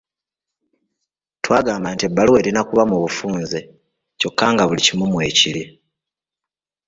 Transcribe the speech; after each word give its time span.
Twagamba 1.43 1.87
nti 1.93 2.03
ebbaluwa 2.09 2.37
erina 2.39 2.59
okuba 2.63 2.83
mu 2.91 2.97
bufunze 3.03 3.59
kyokka 4.19 4.45
nga 4.53 4.63
buli 4.67 4.81
kumu 4.87 5.05
mwe 5.11 5.25
kiri. 5.37 5.63